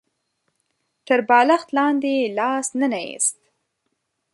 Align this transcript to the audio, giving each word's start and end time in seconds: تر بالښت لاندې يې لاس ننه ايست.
تر 1.07 1.19
بالښت 1.29 1.67
لاندې 1.77 2.11
يې 2.19 2.25
لاس 2.37 2.67
ننه 2.79 2.99
ايست. 3.05 3.37